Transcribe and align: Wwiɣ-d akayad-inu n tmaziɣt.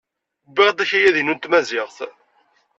Wwiɣ-d 0.49 0.79
akayad-inu 0.83 1.33
n 1.35 1.37
tmaziɣt. 1.39 1.97